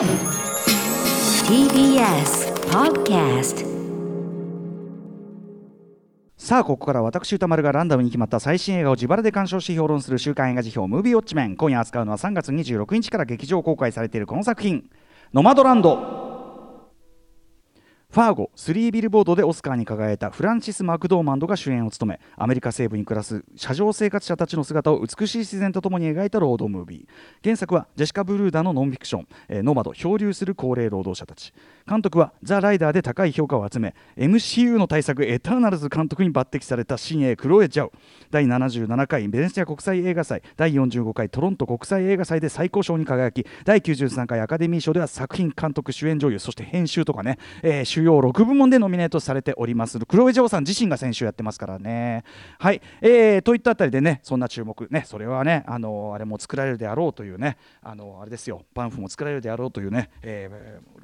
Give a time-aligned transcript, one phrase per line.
[0.00, 0.08] TBS
[2.70, 3.66] Podcast
[6.38, 14.88] さあここから私歌丸がランダムに決まった最新映画を自腹で鑑賞し評論する週刊映画辞表「ムービーウォッチメン」今夜扱うのは3月26日から劇場公開されているこの作品
[15.34, 16.18] 「ノマドランド」
[18.10, 27.44] ファーゴ3ビルボードでオスカーに輝いたフランシス・マクドーマンドが主演を務めアメリカ西部に暮らす車上生活者たちの姿を美しい自然とともに描いたロードムービー。
[27.44, 31.54] 原作はジェシカ・ブルーダのノンフィクション「えーノマド漂流する高齢労働者たち」
[31.90, 37.92] 監督はザ・ライダーで高い評価を集め MCU の大作エターナルズ監督に抜擢された新鋭クロエ・ジャオ。
[38.30, 49.98] 第77回ベネチア国際映画祭第45回トロント国際映画祭で最高賞に輝き第93回アカデミー賞では作品監督主演女優そして編集とかね、えー主要6部門でノミネートされております。
[49.98, 52.22] クロエ・ジャオさん自身が先週やってますからね。
[52.60, 58.62] はい、えーといったあたりでねそんな注目ねそれはねあのあれも作られるであろうというねあのあれですよ。
[58.74, 60.48] パンフも作られるであろうというね、え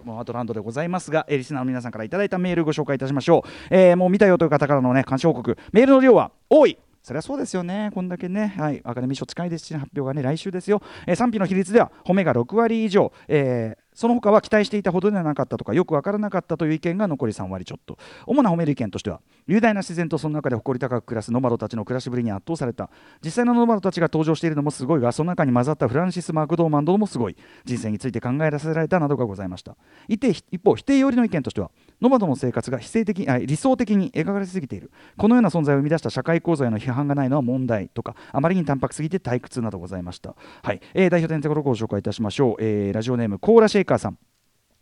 [0.05, 0.76] ー、アートランドでございます。
[0.77, 5.59] ざいますが、えーリスナーの皆さんからいただいたメールご紹介いたしましょう、えーもう見たよという方からのね監視報告。
[5.73, 6.79] メールの量は多い。
[7.03, 17.97] そりゃそうですよね、こんだけね、はい、アカデミー賞近いですし、発表がね、来週ですよ、えー賛否の比率では、褒めが6割以上、えーその他は期待していたほどではなかったとか、よく分からなかったという意見が残り3割ちょっと。
[18.27, 22.91] 主な褒める意見としては、雄大な自然とその中で誇り高く暮らすノマドたちの暮らしぶりに圧倒された。
[23.25, 27.37] 実際のノマドたちが登場しているのもすごいが、その中に混ざったフランシス・マクドーマンドもすごい。
[27.65, 29.77] 人生について考えさせられたなどがございました。
[30.09, 44.19] 一方、否定寄りの意見としては、ノマドの生活が非正的あ理想的に描かれすぎているこのような存在を生み出した社会構造への批判がないのは問題とかあまりに淡白すぎて退屈などございました、はいえー代表点のところをご紹介いたしましょう、えーラジオネームコーラシェイカーさん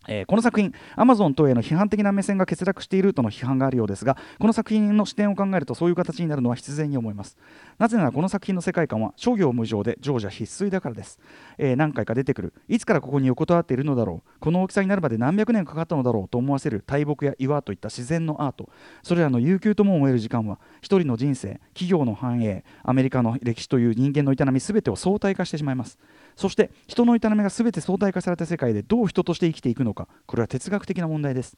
[0.08, 7.36] えーこの作品、アマゾン等への批判的な目線が欠落しているとの批判があるようですが、この作品の視点を考えるとそういう形になるのは必然に思います。
[7.78, 11.18] なぜならこの作品の世界観は諸行無常で常時必須だからです、
[11.58, 18.68] えー何回か出てくる、いつからここに横たわっているのだろう、この大きさになるまで何百年かかったのだろうと思わせる大木や岩といった自然のアート、
[19.02, 25.98] それらの悠久とも思える時間は、一人の人生、企業の繁栄、アメリカの歴史という人間の営み全てを相対化してしまいます。
[26.36, 31.56] そして人の営みが全て相対化された世界でどう人として生きていくのかこれは哲学的な問題です。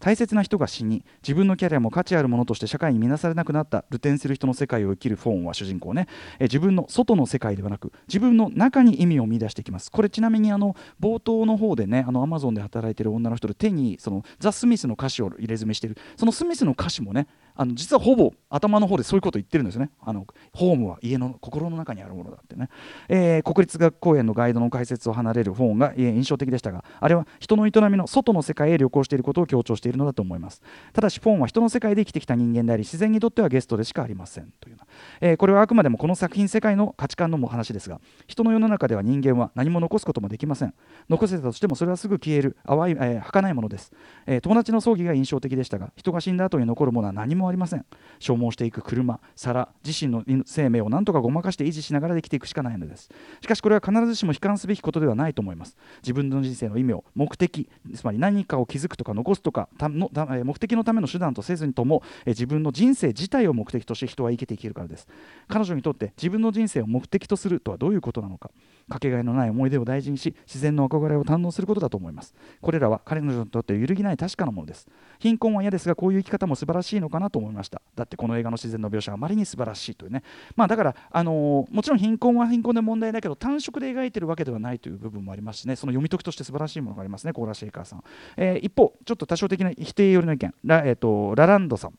[0.00, 6.08] 大切な人が死に自分のキャリアも価値あるものとして社会に見なされなくなった流転する人の世界を生きるフォーンは主人公ね。
[6.38, 9.90] え自分の外の世界ではなく自分の中に意味を見出していきます。
[9.90, 15.96] これちなみにあの冒頭の方でねあのアマゾンで働いてる女の人で手にそのザ・スミスの歌詞を入れ墨してる。
[16.16, 19.90] そのスミスの歌詞もねあの実はほぼ頭の方でそういうこと言ってるんですね。
[20.00, 22.68] あのホームは家の心の中にあるものだってね、
[23.08, 30.62] えー国立学公園のガイドの解説を離れる本が、えー印象的でしたがあれは人の営みの外の世界へ旅行していることを強調しているのだと思います。
[30.92, 34.52] ただしフォンは人の世界で生きてきた人間であり自然にとってはゲストでしかありません。
[34.60, 34.76] という、
[35.20, 40.74] えーこれはあくまでもこの作品世界の価値観のも話ですが人の世の中では人間は何も残すこともできません。
[41.08, 43.92] 残せたとしてもそれはすぐ消える淡い、えー儚いものです、
[44.26, 47.84] え友達の葬儀が印象的でしたが人が死んだ後に残るものは何もありません。
[48.18, 53.10] 消耗していく車皿自身の生命を何とかごまかして維持しながら生きていくしかないのです。
[53.40, 55.76] しかしこれは必ずしも悲観すべきことではないと思います。
[56.02, 60.10] 自分の人生の意味を目的つまり何かを築くとか残すとかたの
[60.44, 65.06] 目的のための手段とせずにとも、自分の人生自体を目的として人は生きていけるからです。
[65.48, 68.50] 彼女にとって自分の人生を目的とするとはどういうことなのか。
[68.88, 72.34] かけがえのない思い出を大事にし自然の憧れを堪能することだと思います。
[72.60, 74.86] これらは彼女にとって揺るぎない確かなものです。
[75.18, 77.80] 貧困は嫌ですがこういう生き方も素晴らしいのかなと思いました。
[77.94, 80.22] だってこの映画の自然の描写はあまりに素晴らしいというね。
[80.56, 85.76] まあだから、あのーもちろん貧困は貧困で問題だけど単色で描いてるわけではないという部分もありますしね。
[85.76, 88.04] その読み解きとして素晴らしいものがありますねコーラシェイカーさん、
[88.36, 90.54] えー一方ちょっと多少的な否定寄りの意見。
[90.64, 91.94] ラ,、えー、とラランドさん。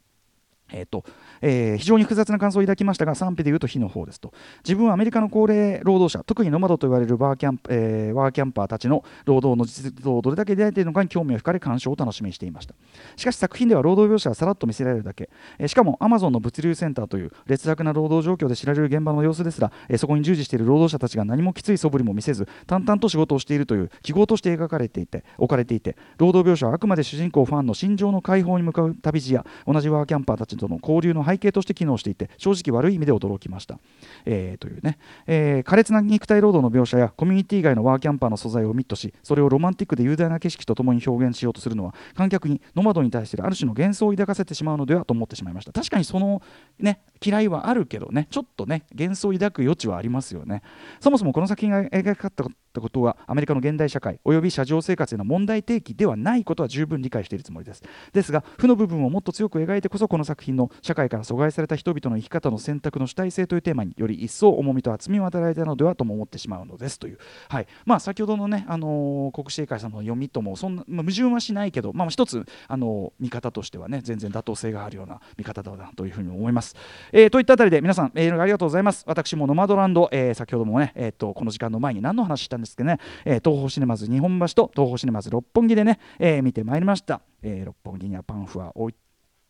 [0.72, 1.03] えーと
[1.47, 4.33] えー非常に複雑な感想を抱きましたが賛否で言うと非の方ですと。
[4.63, 12.73] 自分はアメリカの高齢労働者特にノマドと言われるバーキャン、えーワーキャンパーたちの労働の実像をどれだけ出会えているのかに興味を惹かれ鑑賞を楽しみにしていました。
[13.16, 15.29] しかし作品では労働描写はさらっと見せられるだけ、
[15.59, 33.79] えーしかもアマゾンの物流センターという劣悪な労働状況で知られる現場の様子ですら、えーそこに従事している労働者たちが何もきつい素振りも見せず淡々と仕事をしているという記号として描かれていて置かれていて労働描写はあくまで主人公ファンの心情の解放に向かう旅路や同じワーキャンパーたちとの交流の背背景として機能していて正直悪い意味で驚きました、
[34.26, 34.97] えーというね、
[35.28, 45.72] えー苛烈な肉体労働の描写やコミュニティ外のワーキャンパーの素材をミットしそれをロマンティックで雄大な景色とともに表現しようとするのは観客にノマドに対してある種の幻想を抱かせてしまうのではと思ってしまいました。
[45.72, 46.41] 確かにその
[46.79, 50.61] ね嫌いはあるけどねちょっとね幻想を抱く余地はありますよね。
[50.99, 57.82] そもそもこの作品が描かったことはアメリカの現代社会および車上生活への問題提起ではないことは十分理解しているつもりです。
[58.14, 67.17] ですが負の部分をもっと強く描いてこそこの作品の社会から阻害された人々の生き方の選択の主体性というテーマにより一層重みと厚みを与えられたのではとも思ってしまうのですという、
[67.50, 76.76] はいまあ、先ほどのね、あのー、国士英会さんの読みともそんな、まあ、矛盾はしないけど、まあ、一つ、あのー、見方としてはね全然妥当性があるような見方だなというふうに思います。
[77.12, 79.03] えー、といったあたりで皆さんメールありがとうございます。
[79.08, 87.22] 私もノマドランド、えー、先ほどもね、えーと、この時間の前に何の話したんですけどね、えー、東宝シネマズ日本橋と東宝シネマズ六本木でね、えー、見てまいりました。
[87.41, 88.96] えー、六本木にはパンフは置い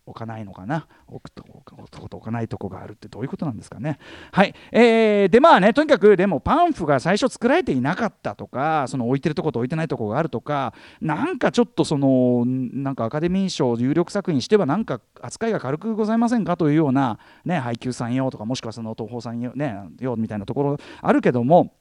[0.06, 0.88] 置かないのかな？
[1.08, 3.98] 置くと置かないとこがあるってどういうことなんですかね？
[4.32, 4.54] はい。
[4.72, 16.56] えー、でまあねとにかくでもパンフが最初作られていなかったとかその置いてるとこと置いてないとこがあるとかなんかちょっとそのなんかアカデミー賞有力作品にしてはなんか扱いが軽くございませんか？
[16.58, 21.74] というようなね配給さんよとかもしくはその東宝さんよ,、ね、よみたいなところあるけども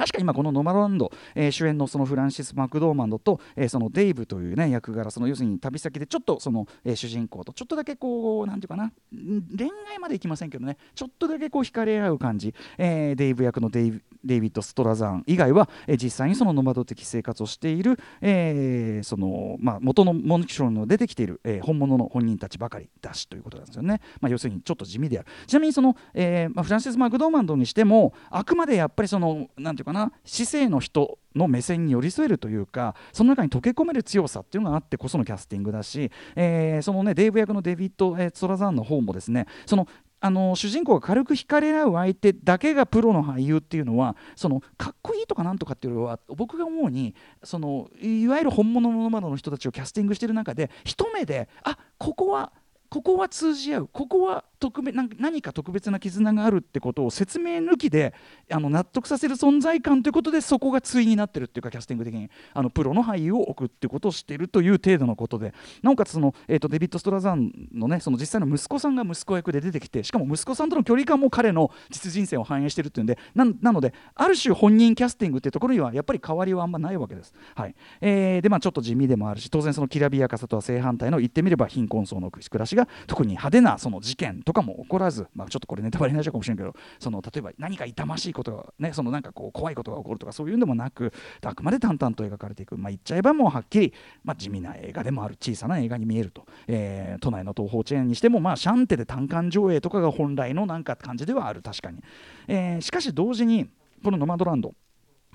[0.00, 25.28] 確か今このノマドランド、えー、主演のそのフランシス・マクドーマンドと、えー、そのデイブというね役柄その要するに旅先でちょっとその、えー、主人公とちょっとだけこうなんていうかな恋愛までいきませんけどねちょっとだけこう惹かれ合う感じ、えー、デイブ役のデイデイビッド・ストラザン以外は、えー、実際にそのノマド的生活をしている、えー、そのまあ元のモンキションの出てきている、えー、本物の本人たちばかりだしということなんですよね、まあ、要するにちょっと地味である。
[25.46, 39.86] ちなみにその、えーまあ、フランシス・マクドーマンドにしてもあくまでやっぱりそのなんていうかかな姿勢性の人の目線に寄り添えるというかその中に溶け込める強さっていうのがあってこそのキャスティングだし、えー、そのねデーブ役のデビッド・えー、ツラザーンの方もですねその
[40.22, 52.52] あの主人公が軽く惹かれ合う相手だけがプロの俳優っていうのはそのかっこいいとかなんとかっていうのは僕が思うにそのいわゆる本物のノマドの人たちをキャスティングしてる中で一目であここは
[52.90, 58.14] ここは通じ合うここは特別何か特別な絆があるってことを説明抜きで
[58.50, 77.32] あの納得させる存在感ということでそこが対になってるっていうかキャスティング的にあのプロの俳優を置くっていうことをしているという程度のことでなおかつその、えーと、デビッド・ストラザンのねその実際の息子さんが息子役で出てきてしかも息子さんとの距離感も彼の実人生を反映してるっていうんでなのである種本人キャスティングっていうところにはやっぱり変わりはあんまないわけです。
[77.54, 93.94] はいえー、でまあちょっと地味でもあるし当然そのきらびやかさとは正反対の言ってみれば貧困層の暮らしが特に派手なその事件ととかも起こらず、まあ、ちょっとこれネタバレになっちゃうかもしれないけどその例えば何か痛ましいことが、ね、そのなんかこう怖いことが起こるとかそういうんでもなくあくまで淡々と描かれていく、まあ、言っちゃえばもうはっきり、
[94.24, 101.62] まあ、地味な映画でもある小さな映画に見えると、えー、都内の東宝チェーンにしても、まあ、シャンテで単館上映とかが本来のなんか感じではある。
[101.62, 102.02] 確かに、
[102.48, 103.70] えー、しかし同時に
[104.02, 104.74] このノマドランド。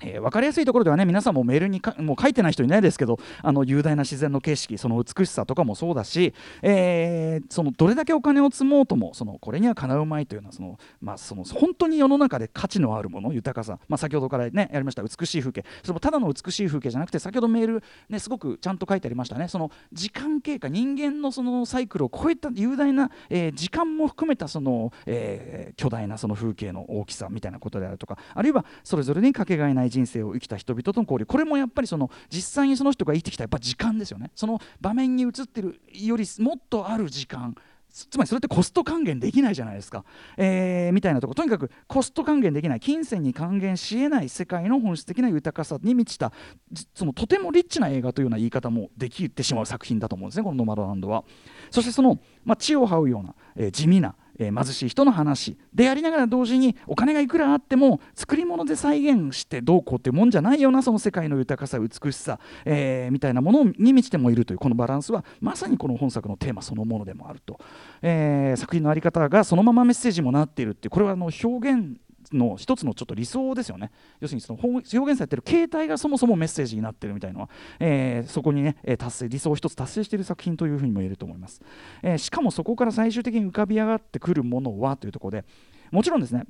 [0.02, 15.64] えー、分かりやすいところではね皆さんもメールにかもう書いてない人いないですけどあの雄大な自然の景色その美しさとかもそうだし、えー、そのどれだけお金を積もうともそのこれにはかなうまいというのはその、まあ、その本当に世の中で価値のあるもの豊かさ、まあ、先ほどからねやりました美しい風景。
[15.82, 19.48] それもただの美しい風景じゃなくて先ほどメール、ね、すごくちゃんと書いてありましたね。
[19.48, 31.26] その時間経過人間のそのサイクルを超えた雄大な、えー、時間も含めたその、え巨大なその風景の大きさみたいなことであるとかあるいはそれぞれにかけがえない人生を生きた人々との交流。
[31.26, 34.30] これもやっぱりその実際にその人が生きてきたやっぱ時間ですよね。
[34.34, 37.54] その場面に映ってるよりもっとある時間。
[37.88, 40.04] つまりそれってコスト還元できないじゃないですか、
[40.36, 41.34] えー、みたいなとこ。
[41.34, 42.80] とにかくコスト還元できない。
[42.80, 46.32] 金銭に還元しえない世界の本質的な豊かさに満ちた。
[46.94, 51.24] そのとてもリッチな映画というような言い方もできてしまう作品だと思うんですねこの「ノマドランドは」
[51.70, 67.58] そしてその、まあ、地を這うような、えー、地味なえー、貧しい人の話でありながら同時にお金がいくらあっても作り物で再現してどうこうってもんじゃないようなその世界の豊かさ美しさ、えー、みたいなものに満ちてもいるというこのバランスはまさにこの本作のテーマそのものでもあると、
[68.02, 71.98] えー、作品の在り方がそのままメッセージもなっているってこれはあの表現
[72.32, 73.90] の一つのちょっと理想ですよね。
[74.20, 81.60] 要するにその表現されてる形態がそもそもメッセージになってるみたいなのは、えー、そこにね達成理想を一つ達成している作品というふうにも言えると思います、
[82.02, 85.44] えー、しかもそこから最終的に浮かび上がってくるものはというところで
[85.90, 86.44] もちろんですね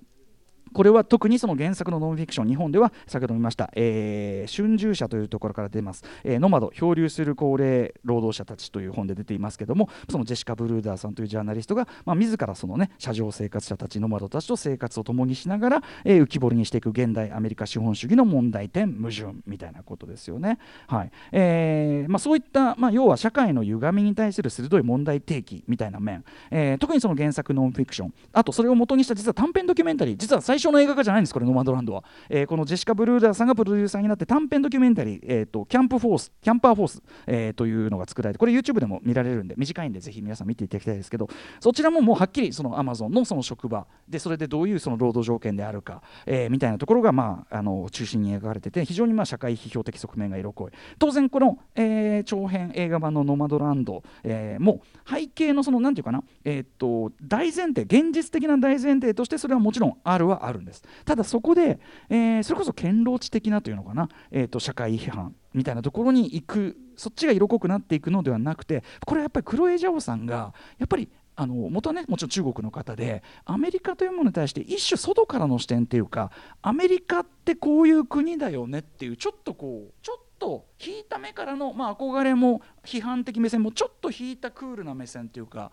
[0.76, 20.59] これは特にその原作のノンフィクション日本では先ほど見ました、えー、春秋社というところから出ます、えー、ノマド漂流する高齢労働者たちという本で出ていますけどもそのジェシカ・ブルーダーさんというジャーナリストが、まあ、自らそのね車上生活者たちノマドたちと生活を共にしながら、えー、浮き彫りにしていく現代アメリカ資本主義の問題点矛盾みたいなことですよね。
[20.88, 21.11] はい。
[21.33, 28.14] えーまあ、そういった、まあ、要は社会の歪みに対する鋭い問題提起みたいな面、えー、特にその原作ノンフィクション。
[28.35, 41.28] あとそれを元にした実は短編ドキュメンタリー実は最初象の映画化じゃないんですこれノマドランドは、えー、このジェシカ・ブルーダーさんがプロデューサーになって短編ドキュメンタリー、えーと、キャンプフォース CamperForce、えー、というのが作られてこれ YouTube でも見られるんで短いんでぜひ皆さん見ていただきたいですけど
[41.61, 60.26] そちらももうはっきりそのアマゾンのその職場でそれでどういうその労働条件であるか、えー、みたいなところがまああの中心に描かれてて非常にまあ社会批評的側面が色濃い当然この、えー、長編映画版の「ノマドランド」えー、も背景のその何て言うかな、えー、と大前提現実的な大前提としてそれはもちろんある。
[60.46, 60.82] あるんです。
[61.04, 66.76] ただそこで、えー、それこそ堅牢地的なというのかな、えー、と社会批判みたいなところに行く。
[66.96, 85.70] そっちが色濃くなっていくのではなくてこれはやっぱりクロエ・ジャオさんがやっぱりあの元はねもちろん中国の方でアメリカというものに対して一種外からの視点っていうかアメリカってこういう国だよねっていうちょっとこうちょっと引いた目からの、まあ、憧れも批判的目線もちょっと引いたクールな目線っていうか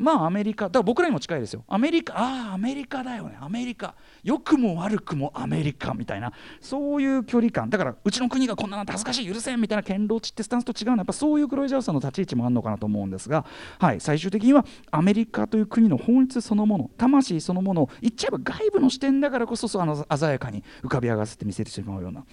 [0.00, 1.62] まあアメリカだから僕らにも近いですよ。
[1.68, 3.36] アメリカああアメリカだよね。
[3.38, 3.94] アメリカ。
[4.24, 6.32] 良くも悪くもアメリカみたいな。
[6.60, 7.68] そういう距離感。
[7.68, 13.44] だからうちの国がこんななんて恥ずかしい許せんみたいな堅牢地ってスタンスと違うのはやっぱそういうクロイジャーさんの立ち位置もあるのかなと思うんですが、
[13.78, 22.24] はい、最終的にはアメリカという国の本質そのもの魂そのものを言っちゃえば外部の視点だからこそあの鮮やかに浮かび上がせて見せてしまうような。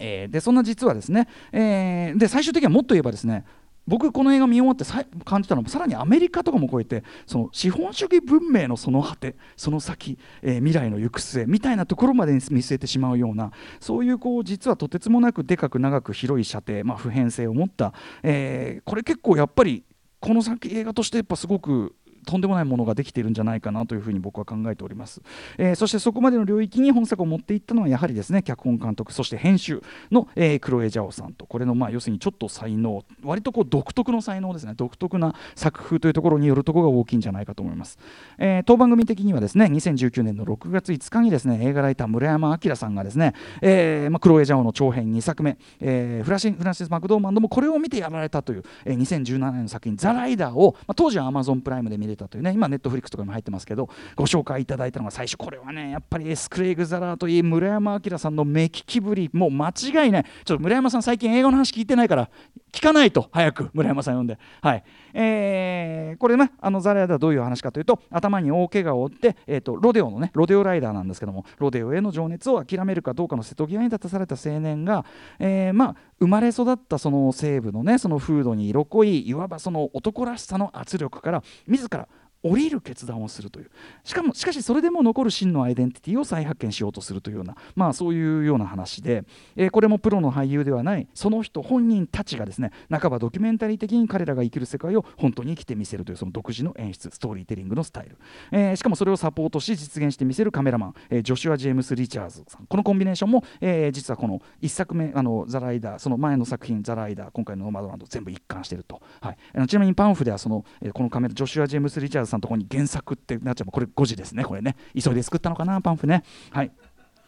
[0.00, 3.44] えー、でそんな実はですね、えー、で最終的にはもっと言えばですね
[3.86, 17.92] 僕この映画見終わってさ感じたのはさらにアメリカとかも超えてその資本主義文明のその果てその先、えー、未来の行く末みたいなところまで見据えてしまうようなそういうこう実はとてつもなくでかく長く広い射程、まあ、普遍性を持った、
[18.22, 19.84] えー、これ結構やっぱり
[20.20, 21.96] この先映画としてやっぱすごく
[22.26, 25.22] とんでもないものができているんじゃないかなというふうに僕は考えております、
[25.58, 31.46] えー、そしてそこまでの領域に本作を持っていったのはやはりですね脚本監督そして編集の、えー、クロエ・ジャオさんと。
[31.46, 34.74] これのまあ要するにちょっと才能割とこう独特の才能ですね。
[34.76, 37.98] 独特な作風というところによるところが大きいんじゃないかと思います、
[38.38, 60.24] えー、当番組的にはですね2019年の6月5日にですね映画ライター村山明さんがですね、えーまあ、クロエ・ジャオの長編2作目、えー、フラシフランシス・マクドーマンドもこれを見てやられたという、えー、2017年の作品「ザ・ライダーを」まあ、当時はアマゾンプライムで見れたというね今ネットフリックスとかにも入ってますけどご紹介いただいたのが最初これはねやっぱりエスクレイグ・ザラーといい村山明さんの目利きぶりもう間違いない。
[60.44, 62.30] ちょっと村山さん最近映画の話聞いてないから
[62.72, 64.38] 聞かないと早く村山さん呼んで。
[64.60, 64.84] はい。
[65.12, 75.04] えー、これねあのザラヤではどういう話かというと頭に大怪我を負って、えーと、ロデオのねロデオライダーなんですけどもロデオへの情熱を諦めるかどうかの瀬戸際に立たされた青年が、
[75.38, 82.08] え、まあ生まれ育ったその西部のねその風土に色濃いいわばその男らしさの圧力から自ら
[82.42, 83.70] 降りる決断をするという。
[84.04, 89.24] しかもしかしそれでも残る真のアイデンティティを再発見しようとするというようなまあそういうような話で、
[89.56, 98.16] えー、これもプロの俳優ではないその人本人たちがですね半ばドキュメンタリー的に彼らが生きる世界を本当に生きてみせるというその独自の演出ストーリーテリングのスタイル、
[98.52, 102.66] えー、しかもそれをサポートし実現してみせるカメラマン、えー、ジョシュア・ジェームス・リチャーズさん。
[102.66, 113.70] このコンビネーションも、えー、実はこの1作目あのザ・ライダーその前の作品ザ・ライダー今回のノーマドランド全部一貫していると、はい、あのちなみにパンフではその、えー、このカメラジョシュア・ジェームス・リチャーズさんのところに原作作ってなっちゃう。
[113.70, 114.76] これ誤字ですねこれね。
[114.94, 116.22] 急いで作ったのかなパンフね。
[116.50, 116.70] はい。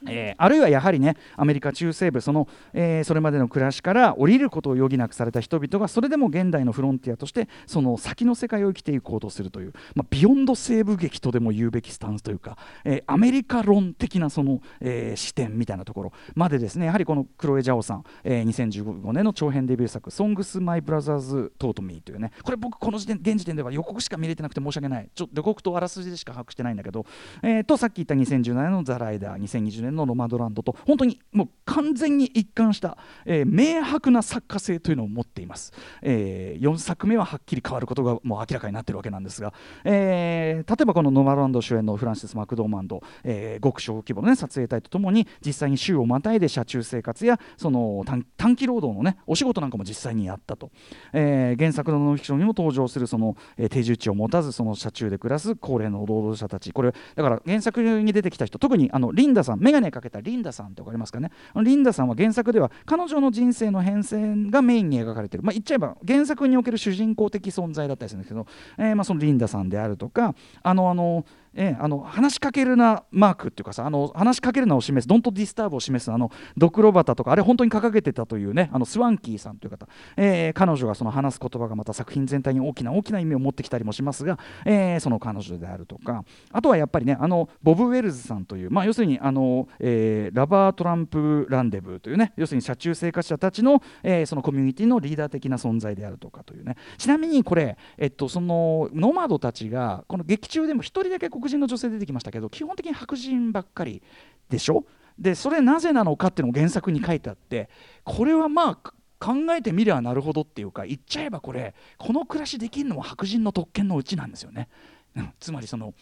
[0.09, 16.13] えー、あるいはやはりねアメリカ中西部その、えー、それまでの暮らしから降りることを余儀なくされた人々がそれでも現代のフロンティアとしてその先の世界を生きていこうとするという、まあ、ビヨンド西部劇とでも言うべきスタンスというか、えー、アメリカ論的なその、え視点みたいなところ。
[16.35, 25.09] までですねやはりこのクロエ・ジャオさん、え2015年の長編デビュー作「Songs My Brothers Taught Me」というねこれ僕この時点現時点では予告しか見れてなくて申し訳ない。
[25.15, 27.07] ちょ予告とあらすじでしか把握してないんだけど、
[27.43, 35.73] えとさっき言った2017年の「ザ・ライダー」2020年の「ノマドランド」と本当にもう完全に一貫した、えー、明白な作家性というのを持っています、
[36.03, 39.53] えー、4作目ははっきり変わることがもう明らかになっているわけなんですが、
[39.85, 48.05] えー、例えばこのノマドランド主演のフランシス・マクドーマンド、えー、極小規模の、ね、撮影隊とともに実際に週をまたいで車中生活やその
[48.37, 50.71] 短期労働の、ね、お仕事なんかも実際にやったと、
[51.13, 56.73] えー、原作のノンフィクションにも登場するその、えー、定住地を持たずその車中で暮らす高齢の労働者たち。
[56.73, 61.31] これだから原作に出てきた人特にあのリンダさん眼ネかけたリンダさんって分かりますかね？
[61.63, 68.47] リンダさんは原作では彼女の人生の変遷がメインに描かれてる、まあ、言っちゃえば原作における主人公的存在だったりするんですけど、
[68.79, 86.25] えー、まあそのリンダさんであるとかあのあのえー、あの話しかけるなマークっていうかさあの話しかけるなを示す don't disturb を示すあのドクロ旗とかあれ本当に掲げてたというねあのスワンキーさんという方、えー、彼女がその話す言葉がまた作品全体に大きな大きな意味を持ってきたりもしますが、えー、その彼女であるとか。
[86.51, 96.77] あとはやっぱりねあのボブ・ウェルズさんという、まあ、要するにあの、えー、ラバー・トランプ・ランデブーというね要するに車中生活者たちの、えー、そのコミュニティのリーダー的な存在であるとかというね。
[96.99, 104.01] ちなみにこれ、えっと、そのノマドたちがこの劇中でも一人だけこ黒人の女性出てきましたけど基本的に白人ばっかり
[104.49, 104.85] でしょ？
[105.19, 107.69] でそれなぜなのかっていうのを原作に書いてあって
[108.05, 114.69] これはまあ考えてみりゃなるほどっていうか言っちゃえばこれこの暮らしできるのは白人の特権のうちなんですよね。
[115.17, 115.93] うん、つまりその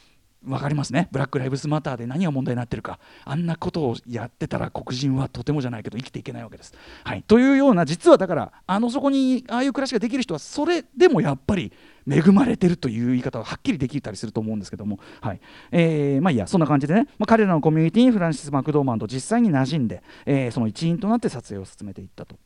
[0.42, 1.08] 分かりますね？
[1.12, 6.72] ブラック・ライブズ・マターで何が問題になってるかあんなことをやってたら黒人はとてもじゃないけど生きていけないわけです。
[7.04, 11.72] はい、というような実はだからあのそこにああいう暮らしができる人はそれでもやっぱり
[12.08, 15.40] 恵まれてるという言い方ははっきりできたりすると思うんですけども、はい。
[15.72, 16.46] えー、まあいいや。
[16.46, 22.36] そんな感じでね、まあ、彼らのコミュニティにフランシス・マクドーマンと実際に馴染んで、えー、その一員となって撮影を進めていったと。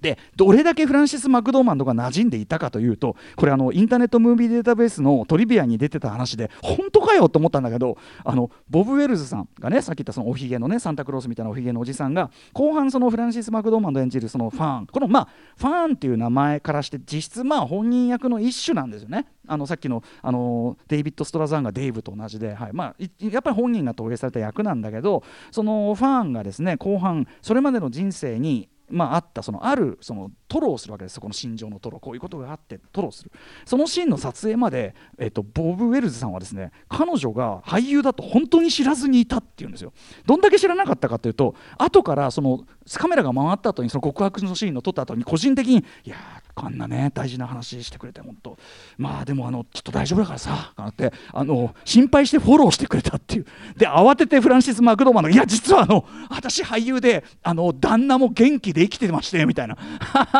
[0.00, 19.26] でどれだけフランシス・マクドーマンドが馴染んでいたかというとこれあのインターネットムービーデータベースのトリビアに出てた話で本当かよと思ったんだけどあのボブ・ウェルズさんがねさっき言ったそのおひげのねサンタクロースみたいなおひげのおじさんが後半そのフランシス・マクドーマンド演じるそのファンこのまあファンっていう名前からして実質まあ本人役の一種なんですよね。
[19.46, 33.30] あのさっきのあのデイビッド・ストラザーンがデイブと同じで、はいまあ、やっぱり本人が投影された役なんだけどそのファンがですね後半それまでの人生にまあ、あったそのあるその吐露をするわけですそこの心情の吐露こういうことがあって吐露する。
[33.64, 39.92] そのシーンの撮影まで、えっと、ボブ・ウェルズさんはですね彼女が俳優だと本当に知らずにいたっていうんですよ。
[40.26, 42.64] どんだけ知らなかったかというと後からその
[42.94, 46.16] カメラが回った後にその告白のシーンを撮った後に個人的にいや
[46.54, 48.58] こんなね大事な話してくれて本当。
[48.98, 53.46] まあでもあのちょっと大丈夫だからさってあの心配してフォローしてくれたっていう。
[53.76, 59.76] で慌ててフランシス・マクドーマンのいや実はあの私俳優であの旦那も元気で生きてましてみたいな、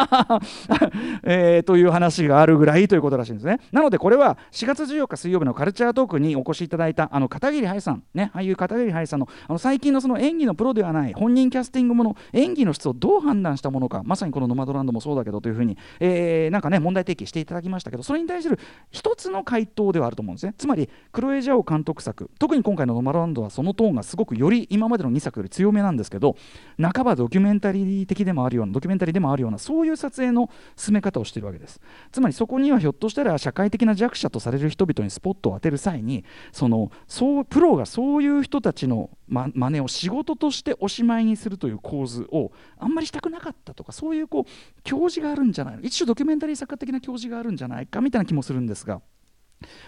[1.23, 3.61] えー、という話があるぐらいということらしいんですね。
[3.73, 18.59] なのでこれは4月14日水曜日のカルチャートークにお越しいただいたあの片桐はいさんね俳優片桐はいさんのあの最近のその演技のプロではない本人キャスティングもの演技の質をどう判断したものかまさにこの「ノマドランド」もそうだけどというふうに、え、なんかね問題提起していただきましたけどそれに対する
[18.90, 20.54] 一つの回答ではあると思うんですね。
[20.57, 26.37] つまりクロエ・ジャオ監督作特に今回の「ノマドランド」はそのトーンがすごくより今までの2作より強めなんですけど
[26.80, 31.80] 半ばドキュメンタリー的でもあるようなドキュメンタリーでもあるようなそういうう撮影の進め方をしているわけです
[32.12, 45.82] つまりそこにはひょっとしたら社会的な弱者とされる人々にスポットを当てる際にそのそうプロがそういう人たちのま真似を仕事としておしまいにするという構図をあんまりしたくなかったとかそういうこう教示があるんじゃないの？
[45.82, 49.00] 一種ドキュメンタリー作家的な教示があるんじゃないかみたいな気もするんですが。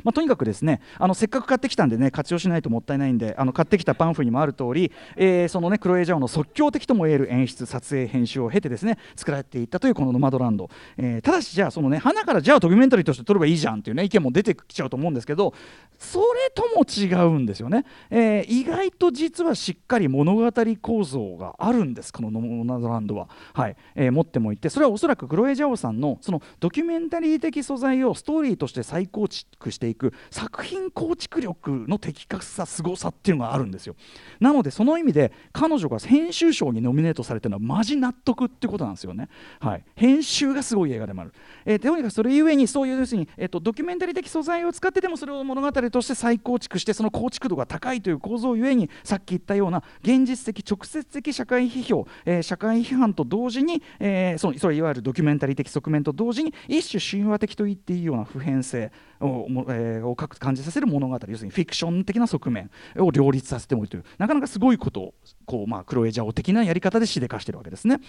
[0.05, 15.55] まあ、とにかくですねあのせっかく買ってきたんでね活用しないともったいないんであの買ってきたパンフにもある通り、えー、そのねクロエ・ジャオの即興的ともいえる演出撮影編集を経てですね作られていったというこの「ノマドランド」えー、ただしじゃあそのね花からじゃあドキュメンタリーとして撮ればいいじゃんっていうね意見も出てきちゃうと思うんですけど
[15.99, 33.95] それとも違うんですよね、えー、意外と実はしっかり物語構造があるんですこの「ノマドランドは」はい、え、持ってもいてそれはおそらくクロエ・ジャオさんのそのドキュメンタリー的素材をストーリーとして再構築していく作品構築力の的確さすごさっていうのがあるんですよ。
[34.41, 39.29] なのでその意味で彼女が編集賞にノミネートされてるのはマジ納得ってことなんですよね、
[39.61, 41.33] はい、編集がすごい映画でもある、
[41.65, 65.15] えー、とにかくそれゆえにそういう要するに、えーと、ドキュメンタリー的素材を使ってでもそれを物語として再構築してその構築度が高いという構造ゆえにさっき言ったような現実的直接的社会批評、えー、社会批判と同時に、えー、そのそれいわゆるドキュメンタリー的側面と同時に一種神話的と言っていいような普遍性を,、もえー、を感じさせる物語要するにフィクション的な側面を両立させてもいるというなかなかすごいことを
[65.47, 68.01] こう、まあ、クロエジャオ的なやり方でしでかしてるわけですね。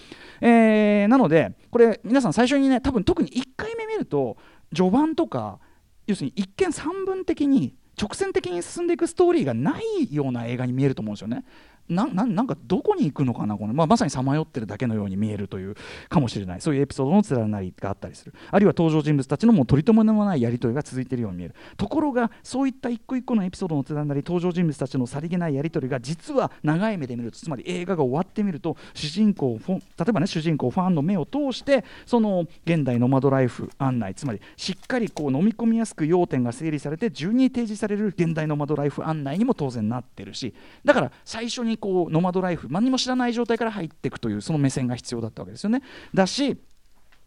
[0.42, 4.38] えー、なのでこれ皆さん最初にね多分特に1回目見ると
[4.74, 5.60] 序盤とか
[6.08, 11.46] 要するに一見三分的に直線的に進んでいくストーリーがないような映画に見えると思うんですよね。
[11.90, 15.76] ななんかどこに行くのかなこの、まあ、まさにさまよってるだけのように見えるという
[16.10, 16.62] かもしれない。
[16.62, 18.34] そういうエピソードの連なりがあったりする。
[18.52, 21.56] あるいは登場人物たちのもう取り留めのないやり取りが続いているように見える。
[21.78, 40.54] ところがそういった一個一個のエピソードの連なり登場人物たちのさりげないやり取りが実は長い目で見るとつまり映画が終わってみると主人公例えばね主人公ファンの目を通してその現代ノマドライフ案内つまりしっかりこう飲み込みやすく要点が整理されて順に提示される現代ノマドライフ案内にも当然なってるし。
[40.86, 45.82] だから最初にこうノマドライフ何も知らない状態から入っていくというその目線が必要だったわけですよね。
[46.14, 46.58] だし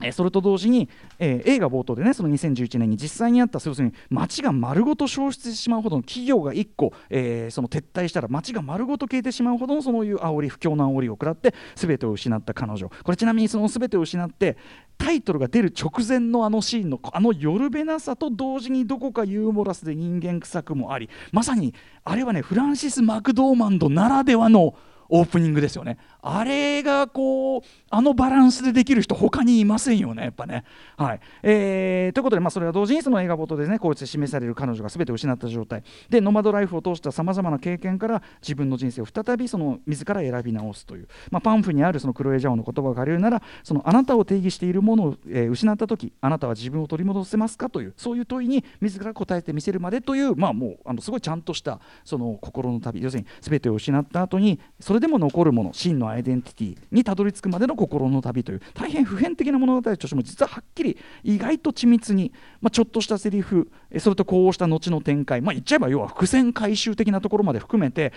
[0.03, 12.89] えそれと同時に、えー、映画冒頭でねその2011年に実際にあった要するに街が丸ごと消失してしまうほどの企業が1個、えー、その撤退したら街が丸ごと消えてしまうほどのそういう煽り不況の煽りを食らって全てを失った彼女。
[12.89, 14.59] これちなみにその全てを失って
[14.99, 24.75] タイトルが出る直前のあのシーンのあの夜べなさと同時にどこかユーモラスで人間臭くもありまさにあれはねフランシス・マクドーマンドならではの
[25.09, 25.99] オープニングですよね。
[26.23, 30.65] あれがこうあのバランスでできる人他にいませんよねやっぱね。
[30.97, 31.21] はい。
[31.43, 35.83] えー、ということでまあそれは同時にその映画冒頭でねこうして示される彼女が全て失った状態。
[36.09, 53.03] でノマドライフを通したさまざまな経験から自分の人生を再びその自ら選び直すという、まあ、パンフにあるそのクロエ・ジャオの言葉を借りるならそのあなたを定義しているものを、えー、失った時あなたは自分を取り戻せますかというそういう問いに自ら答えてみせるまでというまあもうあのすごいちゃんとしたその心の旅。
[53.03, 62.33] 要するに全てを失った後にそれそれでも残るもの真のアイデンティティにたどり着くまでの心の旅という大変普遍的な物語としても実ははっきり意外と緻密に、
[62.63, 68.15] まあ、ちょっとしたセリフそれとこうした後の展開、まあ、言っちゃえば要は伏線回収的なところまで含めて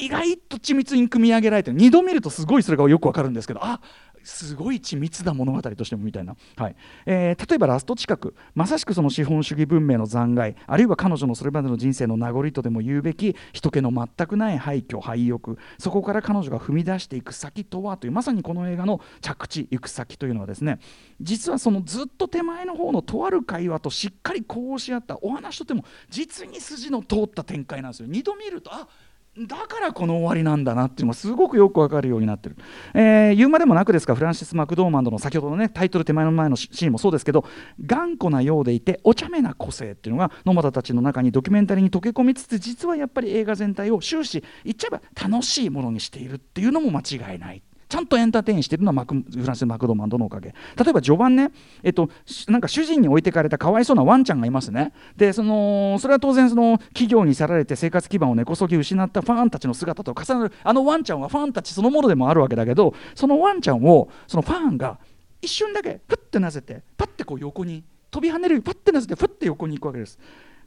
[0.00, 3.82] 意外と緻密に組み上げられて2度見るとすごいそれがよくわかるんですけどあ
[4.24, 6.76] すごい緻密な物語としてもみたいな、はい。
[7.06, 15.56] えー、例えばラスト近くまさしくその資本主義文明の残骸あるいは彼女のそれまでの人生の名残とでも言うべき人気の全くない廃墟廃屋。
[15.78, 20.78] そこから彼女が踏み出していく先とはというまさにこの映画の着地行く先というのはですね
[21.20, 28.08] 実はそのずっと手前の方のとある会話としっかりこうし合ったお話とても実に筋の通った展開なんですよ。
[28.08, 28.88] 2度見るとあ
[29.38, 32.56] だからこの終わりなんだなっていうのがすごくよくわかるようになってる、
[32.92, 37.46] えー、言うまでもなくですかフランシス・マクドーマンドの先ほどのねタイトル手前の前のシーンもそうですけど
[37.86, 47.62] 頑固なようでいてお茶目な個性っていうのが野俣たちの中にドキュメンタリーに溶け込みつつ実はやっぱり映画全体を終始言っちゃえば楽しいものにしているっていうのも間違いない。
[47.92, 50.48] ちゃんとエンターテインしてるのはマクフランス・マクドマンドのおかげ。
[50.48, 50.54] 例
[50.88, 51.50] えば序盤ね、
[51.82, 52.08] えっと、
[52.48, 54.94] なんか主人に置いてかれたかわいそうなワンちゃんがいますね。
[55.14, 60.54] でそのそれは当然その企業に去られて生活基盤を根こそぎ失ったファンたちの姿と重なる。
[60.64, 64.98] あのワンちゃんはファンたちそのものでもあるわけだけどそのワンちゃんをそのファンが
[65.42, 70.18] 一瞬だけふってなぜてパッてこう横に飛び跳ねるようにパッてなぜてふって横に行くわけです。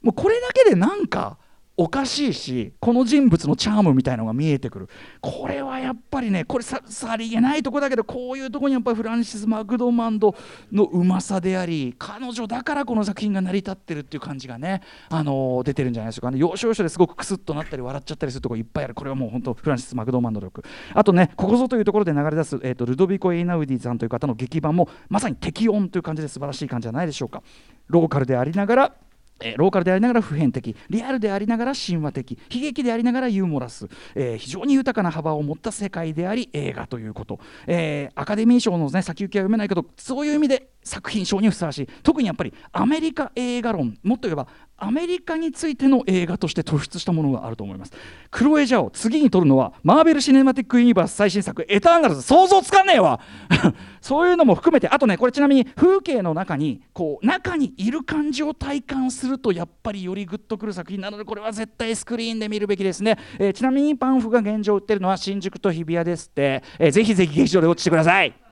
[0.03, 1.39] もうこれだけでなんか
[1.77, 4.89] おかしいしこの人物のチャームみたいのが見えてくる。
[5.21, 10.35] これはやっぱりねこれささりげないとこだけどこういうとこにやっぱりフランシス・マクドマンド
[10.71, 16.31] のうまさであり彼女だからこの作品が成り立ってるっていう感じがね、あのー、出てるんじゃないでしょうか。
[16.31, 18.95] ね要所要所ですごくクスッとなったり笑っちゃったりするとこいっぱいある。
[18.95, 27.43] これはもう本当フランシス・マクドマンド力あとねここぞというところで流れ出す、えーと、ルドビコ・エイナウディさんという方の劇版もまさに適音という感じで素晴らしい感じじゃないでしょうか。
[27.87, 28.95] ローカルでありながら
[29.41, 41.87] えー、ローカルでありながら普遍的リアルでありながら神話的悲劇でありながらユーモラス、えー、非常に豊かな幅を持った世界であり映画ということ、えー、アカデミー賞の、ね、先行きは読めないけどそういう意味で作品賞にふさわしい。
[42.03, 47.93] 特にやっぱりアメリカ映画論もっと言えばアメリカについての映画として突出したものがあると思います。
[48.29, 53.19] クロエ・ジャオ次に撮るのはマーベル・シネマティック・ユニバース最新作「エターナルズ」想像つかんねえわ。
[54.01, 68.44] そういうのも含めてあとねこれちなみに風景の中にこう中にいる感じを体感するとやっぱりよりグッとくる作品なのでこれは絶対スクリーンで見るべきですね、えー、ちなみにパンフが現状売ってるのは新宿と日比谷ですって、えー、ぜひぜひ劇場で落ちてください。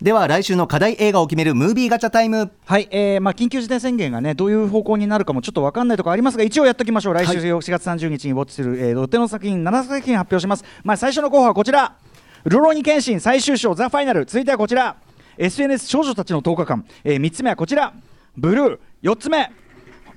[0.00, 2.52] では来週の課題映画を決めるムービーガチャタイム。
[2.66, 7.14] はい、えーまあ、緊急事態宣言がねどういう方向になるかもちょっと分かんないところありますが一応やっておきましょう。
[7.14, 11.96] 来週4月30日にウォッチする、えー、ロッテの作品7作品発表します、まあ、最初の候補はこちら
[12.44, 14.96] 「るろうに剣心最終章ザ・ファイナル」続いてはこちら。
[15.36, 17.92] SNS 少女たちの10日間、えー、3つ目はこちら。
[18.36, 19.50] ブルー4つ目。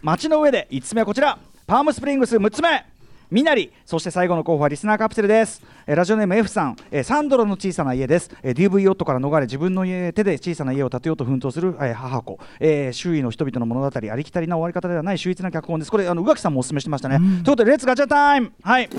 [0.02, 1.38] 街の上で5つ目はこちら。
[1.67, 2.90] パームスプリングス6つ目
[3.32, 5.63] ミナリそして最後の候補はリスナーカプセルです。
[5.88, 15.91] えラジオネーム F さん、えサンドラの小さな家です、え DV 夫から逃れ自分の家手で小さな家を建てようと奮闘する、え母子、え周囲の人々の物語ありきたりな終わり方ではない秀逸な脚本です。
[15.91, 18.52] これあの宇垣さんもお勧めしてましたね、ということで Let's ガチャタイム。
[18.62, 18.89] はい。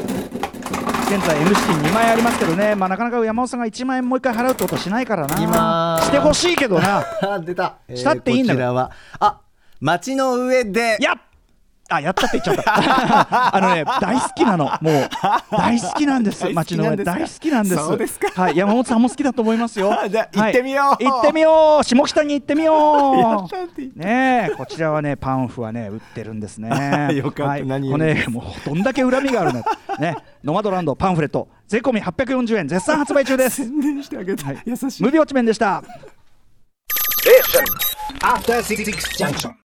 [1.14, 5.42] 現在 M 資金2万円ありますけどね、まあ、なかなか山本さんが1万円もう一回払うってことはしないからな。
[5.42, 7.04] 今してほしいけどな。
[7.44, 8.90] 出た、したっていいんだよ、
[9.20, 9.40] あ
[9.78, 11.20] 街の上でやっ
[11.94, 13.54] あやったって言っちゃった。
[13.56, 14.64] あのね大好きなの。
[14.80, 15.08] もう
[15.50, 16.48] 大好きなんです。
[16.50, 16.96] 街の上。
[16.96, 18.20] 大好きなんです。
[18.34, 18.56] はい。
[18.56, 19.96] 山本さんも好きだと思いますよ。
[20.08, 21.84] じゃ行ってみよう、行ってみよう。
[21.84, 23.98] 下北に行ってみよう。
[23.98, 27.10] ねこちらはねパンフはね売ってるんですね。
[27.14, 29.62] よかった、はい、何これ、ね、もうどんだけ恨みがあるの。
[29.98, 30.16] ね。
[30.44, 31.48] ノマドランドパンフレット。
[31.68, 32.68] 税込み840円。
[32.68, 33.62] 絶賛発売中です。
[33.62, 35.02] 宣伝してあげて、はい、優しい。
[35.02, 35.82] 無病地面でした。
[37.24, 37.40] え
[38.20, 39.54] After 66 junction.